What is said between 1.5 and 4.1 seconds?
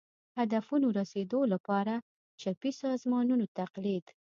لپاره چپي سازمانونو تقلید